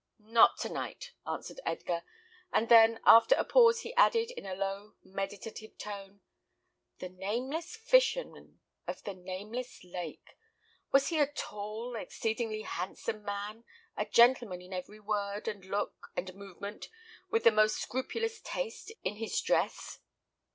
"Not 0.17 0.57
to 0.61 0.69
night," 0.69 1.11
answered 1.27 1.59
Edgar; 1.63 2.01
and 2.51 2.69
then 2.69 2.99
after 3.05 3.35
a 3.35 3.43
pause, 3.45 3.81
he 3.81 3.93
added, 3.93 4.31
in 4.31 4.47
a 4.47 4.55
low, 4.55 4.95
meditative 5.03 5.77
tone, 5.77 6.21
"The 6.97 7.07
Nameless 7.09 7.75
Fisherman 7.75 8.61
of 8.87 9.03
the 9.03 9.13
Nameless 9.13 9.83
Lake! 9.83 10.39
Was 10.91 11.09
he 11.09 11.19
a 11.19 11.27
tall, 11.27 11.95
exceedingly 11.95 12.63
handsome 12.63 13.21
man; 13.23 13.63
a 13.95 14.07
gentleman 14.07 14.63
in 14.63 14.73
every 14.73 14.99
word, 14.99 15.47
and 15.47 15.63
look, 15.65 16.07
and 16.17 16.33
movement, 16.33 16.89
with 17.29 17.43
the 17.43 17.51
most 17.51 17.75
scrupulous 17.77 18.41
taste 18.43 18.91
in 19.03 19.17
his 19.17 19.39
dress?" 19.39 19.99